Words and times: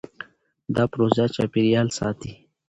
دا 0.75 0.83
پروژه 0.91 1.25
چاپېریال 1.35 1.87
ساتي. 1.97 2.31